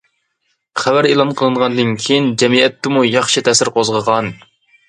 [0.83, 4.33] خەۋەر ئېلان قىلىنغاندىن كېيىن جەمئىيەتتىمۇ ياخشى تەسىر قوزغىغان.